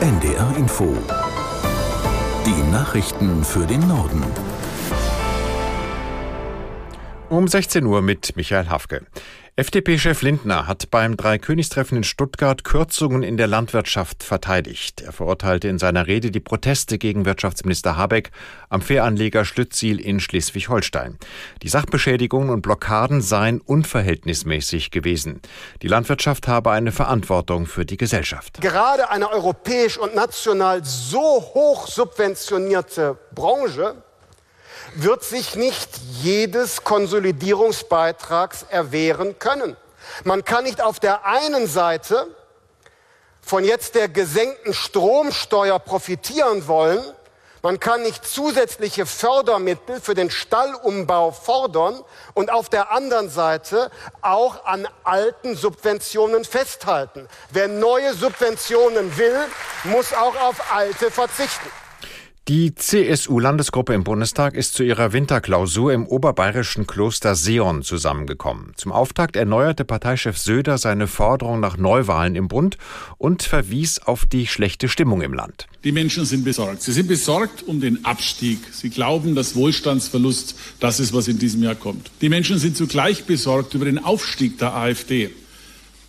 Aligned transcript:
NDR 0.00 0.56
Info. 0.56 0.96
Die 2.46 2.72
Nachrichten 2.72 3.44
für 3.44 3.66
den 3.66 3.86
Norden. 3.86 4.24
Um 7.28 7.46
16 7.46 7.84
Uhr 7.84 8.00
mit 8.00 8.34
Michael 8.34 8.70
Hafke. 8.70 9.02
FDP-Chef 9.60 10.22
Lindner 10.22 10.66
hat 10.66 10.90
beim 10.90 11.18
Dreikönigstreffen 11.18 11.98
in 11.98 12.02
Stuttgart 12.02 12.64
Kürzungen 12.64 13.22
in 13.22 13.36
der 13.36 13.46
Landwirtschaft 13.46 14.22
verteidigt. 14.22 15.02
Er 15.02 15.12
verurteilte 15.12 15.68
in 15.68 15.78
seiner 15.78 16.06
Rede 16.06 16.30
die 16.30 16.40
Proteste 16.40 16.96
gegen 16.96 17.26
Wirtschaftsminister 17.26 17.94
Habeck 17.94 18.30
am 18.70 18.80
Fähranleger 18.80 19.44
Schlüttsiel 19.44 20.00
in 20.00 20.18
Schleswig-Holstein. 20.18 21.18
Die 21.62 21.68
Sachbeschädigungen 21.68 22.48
und 22.48 22.62
Blockaden 22.62 23.20
seien 23.20 23.60
unverhältnismäßig 23.60 24.92
gewesen. 24.92 25.42
Die 25.82 25.88
Landwirtschaft 25.88 26.48
habe 26.48 26.70
eine 26.70 26.90
Verantwortung 26.90 27.66
für 27.66 27.84
die 27.84 27.98
Gesellschaft. 27.98 28.62
Gerade 28.62 29.10
eine 29.10 29.30
europäisch 29.30 29.98
und 29.98 30.14
national 30.14 30.86
so 30.86 31.18
hoch 31.18 31.86
subventionierte 31.86 33.18
Branche 33.34 34.02
wird 34.94 35.24
sich 35.24 35.54
nicht 35.56 35.88
jedes 36.22 36.84
Konsolidierungsbeitrags 36.84 38.64
erwehren 38.68 39.38
können. 39.38 39.76
Man 40.24 40.44
kann 40.44 40.64
nicht 40.64 40.82
auf 40.82 41.00
der 41.00 41.24
einen 41.24 41.66
Seite 41.66 42.26
von 43.40 43.64
jetzt 43.64 43.94
der 43.94 44.08
gesenkten 44.08 44.74
Stromsteuer 44.74 45.78
profitieren 45.78 46.68
wollen, 46.68 47.02
man 47.62 47.78
kann 47.78 48.02
nicht 48.02 48.26
zusätzliche 48.26 49.04
Fördermittel 49.04 50.00
für 50.00 50.14
den 50.14 50.30
Stallumbau 50.30 51.30
fordern 51.30 52.02
und 52.32 52.50
auf 52.50 52.70
der 52.70 52.90
anderen 52.90 53.28
Seite 53.28 53.90
auch 54.22 54.64
an 54.64 54.88
alten 55.04 55.54
Subventionen 55.56 56.46
festhalten. 56.46 57.28
Wer 57.50 57.68
neue 57.68 58.14
Subventionen 58.14 59.18
will, 59.18 59.38
muss 59.84 60.14
auch 60.14 60.40
auf 60.40 60.72
alte 60.72 61.10
verzichten. 61.10 61.70
Die 62.50 62.74
CSU-Landesgruppe 62.74 63.94
im 63.94 64.02
Bundestag 64.02 64.56
ist 64.56 64.74
zu 64.74 64.82
ihrer 64.82 65.12
Winterklausur 65.12 65.92
im 65.92 66.04
oberbayerischen 66.04 66.84
Kloster 66.84 67.36
Seon 67.36 67.82
zusammengekommen. 67.84 68.72
Zum 68.74 68.90
Auftakt 68.90 69.36
erneuerte 69.36 69.84
Parteichef 69.84 70.36
Söder 70.36 70.76
seine 70.76 71.06
Forderung 71.06 71.60
nach 71.60 71.76
Neuwahlen 71.76 72.34
im 72.34 72.48
Bund 72.48 72.76
und 73.18 73.44
verwies 73.44 74.00
auf 74.00 74.26
die 74.26 74.48
schlechte 74.48 74.88
Stimmung 74.88 75.22
im 75.22 75.32
Land. 75.32 75.68
Die 75.84 75.92
Menschen 75.92 76.24
sind 76.24 76.42
besorgt. 76.42 76.82
Sie 76.82 76.90
sind 76.90 77.06
besorgt 77.06 77.62
um 77.68 77.80
den 77.80 78.04
Abstieg. 78.04 78.58
Sie 78.72 78.90
glauben, 78.90 79.36
dass 79.36 79.54
Wohlstandsverlust 79.54 80.56
das 80.80 80.98
ist, 80.98 81.12
was 81.12 81.28
in 81.28 81.38
diesem 81.38 81.62
Jahr 81.62 81.76
kommt. 81.76 82.10
Die 82.20 82.28
Menschen 82.28 82.58
sind 82.58 82.76
zugleich 82.76 83.26
besorgt 83.26 83.74
über 83.74 83.84
den 83.84 84.02
Aufstieg 84.02 84.58
der 84.58 84.74
AfD. 84.74 85.30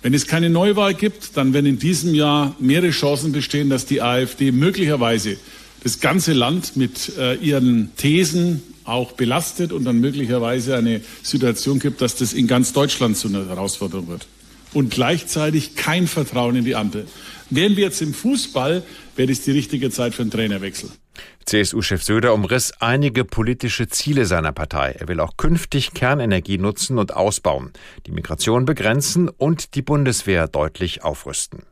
Wenn 0.00 0.14
es 0.14 0.26
keine 0.26 0.48
Neuwahl 0.48 0.94
gibt, 0.94 1.36
dann 1.36 1.52
werden 1.52 1.66
in 1.66 1.78
diesem 1.78 2.14
Jahr 2.14 2.56
mehrere 2.58 2.92
Chancen 2.92 3.32
bestehen, 3.32 3.68
dass 3.68 3.84
die 3.84 4.00
AfD 4.00 4.52
möglicherweise 4.52 5.36
das 5.82 6.00
ganze 6.00 6.32
Land 6.32 6.76
mit 6.76 7.16
äh, 7.18 7.34
ihren 7.36 7.94
Thesen 7.96 8.62
auch 8.84 9.12
belastet 9.12 9.72
und 9.72 9.84
dann 9.84 10.00
möglicherweise 10.00 10.76
eine 10.76 11.00
Situation 11.22 11.78
gibt, 11.78 12.00
dass 12.00 12.16
das 12.16 12.32
in 12.32 12.46
ganz 12.46 12.72
Deutschland 12.72 13.16
zu 13.16 13.28
einer 13.28 13.48
Herausforderung 13.48 14.08
wird. 14.08 14.26
Und 14.72 14.90
gleichzeitig 14.90 15.74
kein 15.74 16.06
Vertrauen 16.06 16.56
in 16.56 16.64
die 16.64 16.76
Ampel. 16.76 17.06
Wären 17.50 17.76
wir 17.76 17.84
jetzt 17.84 18.02
im 18.02 18.14
Fußball, 18.14 18.82
wäre 19.16 19.32
es 19.32 19.42
die 19.42 19.50
richtige 19.50 19.90
Zeit 19.90 20.14
für 20.14 20.22
einen 20.22 20.30
Trainerwechsel. 20.30 20.90
CSU-Chef 21.44 22.02
Söder 22.02 22.32
umriss 22.32 22.72
einige 22.78 23.24
politische 23.24 23.88
Ziele 23.88 24.26
seiner 24.26 24.52
Partei. 24.52 24.94
Er 24.98 25.08
will 25.08 25.18
auch 25.18 25.36
künftig 25.36 25.92
Kernenergie 25.92 26.58
nutzen 26.58 26.98
und 26.98 27.14
ausbauen, 27.14 27.72
die 28.06 28.12
Migration 28.12 28.64
begrenzen 28.64 29.28
und 29.28 29.74
die 29.74 29.82
Bundeswehr 29.82 30.46
deutlich 30.46 31.02
aufrüsten. 31.02 31.64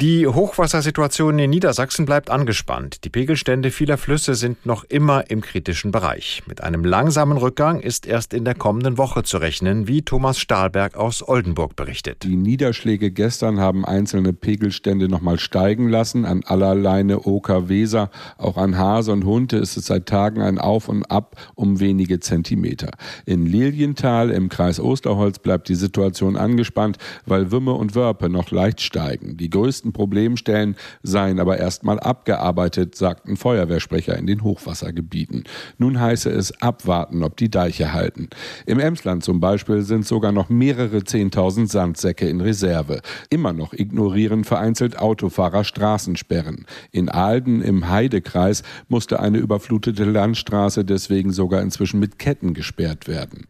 Die 0.00 0.28
Hochwassersituation 0.28 1.40
in 1.40 1.50
Niedersachsen 1.50 2.06
bleibt 2.06 2.30
angespannt. 2.30 3.02
Die 3.02 3.08
Pegelstände 3.08 3.72
vieler 3.72 3.98
Flüsse 3.98 4.36
sind 4.36 4.64
noch 4.64 4.84
immer 4.84 5.28
im 5.28 5.40
kritischen 5.40 5.90
Bereich. 5.90 6.44
Mit 6.46 6.62
einem 6.62 6.84
langsamen 6.84 7.36
Rückgang 7.36 7.80
ist 7.80 8.06
erst 8.06 8.32
in 8.32 8.44
der 8.44 8.54
kommenden 8.54 8.96
Woche 8.96 9.24
zu 9.24 9.38
rechnen, 9.38 9.88
wie 9.88 10.02
Thomas 10.02 10.38
Stahlberg 10.38 10.96
aus 10.96 11.28
Oldenburg 11.28 11.74
berichtet. 11.74 12.22
Die 12.22 12.36
Niederschläge 12.36 13.10
gestern 13.10 13.58
haben 13.58 13.84
einzelne 13.84 14.32
Pegelstände 14.32 15.08
nochmal 15.08 15.40
steigen 15.40 15.88
lassen. 15.88 16.24
An 16.24 16.44
Allerleine, 16.44 17.26
Oker, 17.26 17.68
Weser, 17.68 18.12
auch 18.36 18.56
an 18.56 18.78
Hase 18.78 19.10
und 19.10 19.24
Hunte 19.24 19.56
ist 19.56 19.76
es 19.76 19.86
seit 19.86 20.06
Tagen 20.06 20.42
ein 20.42 20.58
Auf 20.58 20.88
und 20.88 21.10
Ab 21.10 21.34
um 21.56 21.80
wenige 21.80 22.20
Zentimeter. 22.20 22.92
In 23.26 23.46
Lilienthal 23.46 24.30
im 24.30 24.48
Kreis 24.48 24.78
Osterholz 24.78 25.40
bleibt 25.40 25.68
die 25.68 25.74
Situation 25.74 26.36
angespannt, 26.36 26.98
weil 27.26 27.50
Wümme 27.50 27.72
und 27.72 27.96
Wörpe 27.96 28.28
noch 28.28 28.52
leicht 28.52 28.80
steigen. 28.80 29.36
Die 29.36 29.50
größten 29.50 29.87
größten 29.88 29.92
Problemstellen 29.92 30.76
seien 31.02 31.40
aber 31.40 31.58
erstmal 31.58 31.98
abgearbeitet, 31.98 32.94
sagten 32.94 33.36
Feuerwehrsprecher 33.36 34.16
in 34.16 34.26
den 34.26 34.42
Hochwassergebieten. 34.42 35.44
Nun 35.78 36.00
heiße 36.00 36.30
es 36.30 36.60
abwarten, 36.60 37.22
ob 37.22 37.36
die 37.36 37.50
Deiche 37.50 37.92
halten. 37.92 38.28
Im 38.66 38.78
Emsland 38.78 39.24
zum 39.24 39.40
Beispiel 39.40 39.82
sind 39.82 40.06
sogar 40.06 40.32
noch 40.32 40.48
mehrere 40.48 41.04
Zehntausend 41.04 41.70
Sandsäcke 41.70 42.28
in 42.28 42.40
Reserve. 42.40 43.00
Immer 43.30 43.52
noch 43.52 43.72
ignorieren 43.72 44.44
vereinzelt 44.44 44.98
Autofahrer 44.98 45.64
Straßensperren. 45.64 46.66
In 46.92 47.08
Ahlden 47.08 47.62
im 47.62 47.88
Heidekreis 47.88 48.62
musste 48.88 49.20
eine 49.20 49.38
überflutete 49.38 50.04
Landstraße 50.04 50.84
deswegen 50.84 51.32
sogar 51.32 51.62
inzwischen 51.62 52.00
mit 52.00 52.18
Ketten 52.18 52.54
gesperrt 52.54 53.08
werden. 53.08 53.46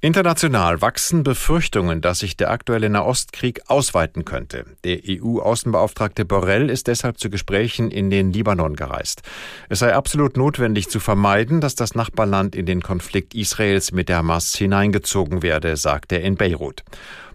International 0.00 0.80
wachsen 0.80 1.22
Befürchtungen, 1.22 2.00
dass 2.00 2.20
sich 2.20 2.36
der 2.36 2.50
aktuelle 2.50 2.90
Nahostkrieg 2.90 3.62
ausweiten 3.68 4.24
könnte. 4.24 4.64
Der 4.84 4.98
EU-Außenbeauftragte 5.06 6.24
Borrell 6.24 6.70
ist 6.70 6.86
deshalb 6.86 7.18
zu 7.18 7.30
Gesprächen 7.30 7.90
in 7.90 8.10
den 8.10 8.32
Libanon 8.32 8.76
gereist. 8.76 9.22
Es 9.68 9.80
sei 9.80 9.94
absolut 9.94 10.36
notwendig 10.36 10.88
zu 10.88 11.00
vermeiden, 11.00 11.60
dass 11.60 11.74
das 11.74 11.94
Nachbarland 11.94 12.54
in 12.54 12.66
den 12.66 12.82
Konflikt 12.82 13.34
Israels 13.34 13.92
mit 13.92 14.08
der 14.08 14.18
Hamas 14.18 14.54
hineingezogen 14.54 15.42
werde, 15.42 15.76
sagt 15.76 16.12
er 16.12 16.22
in 16.22 16.36
Beirut. 16.36 16.82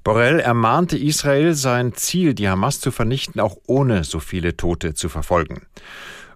Borrell 0.03 0.39
ermahnte 0.39 0.97
Israel, 0.97 1.53
sein 1.53 1.93
Ziel, 1.93 2.33
die 2.33 2.47
Hamas 2.47 2.79
zu 2.79 2.91
vernichten, 2.91 3.41
auch 3.41 3.57
ohne 3.65 4.05
so 4.05 4.19
viele 4.19 4.55
Tote 4.55 4.93
zu 4.93 5.09
verfolgen. 5.09 5.63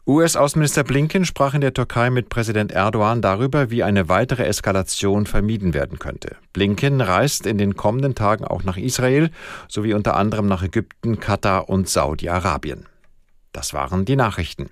US-Außenminister 0.08 0.84
Blinken 0.84 1.26
sprach 1.26 1.54
in 1.54 1.62
der 1.62 1.76
Türkei 1.76 2.10
mit 2.10 2.30
Präsident 2.30 2.72
Erdogan 2.72 3.22
darüber, 3.22 3.70
wie 3.70 3.84
eine 3.84 4.10
weitere 4.10 4.46
Eskalation 4.46 5.28
vermieden 5.28 5.76
werden 5.76 6.00
könnte. 6.00 6.38
Blinken 6.54 7.02
reist 7.02 7.46
in 7.46 7.60
den 7.60 7.76
kommenden 7.76 8.16
Tagen 8.16 8.44
auch 8.44 8.64
nach 8.64 8.78
Israel 8.78 9.30
sowie 9.68 9.94
unter 9.94 10.16
anderem 10.16 10.48
nach 10.48 10.64
Ägypten, 10.64 11.20
Katar 11.20 11.70
und 11.70 11.88
Saudi-Arabien. 11.88 12.88
Das 13.52 13.76
waren 13.76 14.06
die 14.06 14.16
Nachrichten. 14.16 14.72